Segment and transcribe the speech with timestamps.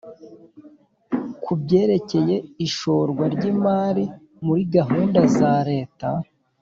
[1.43, 2.35] ku byerekeye
[2.67, 4.05] ishorwa ryimari
[4.45, 6.09] muri gahunda zareta